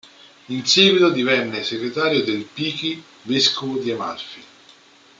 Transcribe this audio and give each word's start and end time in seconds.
In 0.47 0.65
seguito 0.65 1.11
divenne 1.11 1.63
segretario 1.63 2.23
del 2.23 2.41
Pichi, 2.45 3.03
vescovo 3.21 3.77
di 3.77 3.91
Amalfi. 3.91 4.43